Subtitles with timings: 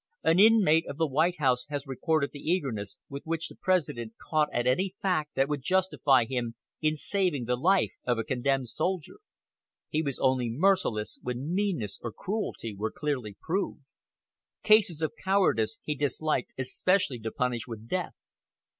[0.23, 4.49] An inmate of the White House has recorded the eagerness with which the President caught
[4.51, 9.17] at any fact that would justify him in saving the life of a condemned soldier.
[9.89, 13.81] He was only merciless when meanness or cruelty were clearly proved.
[14.63, 18.15] Cases of cowardice he disliked especially to punish with death.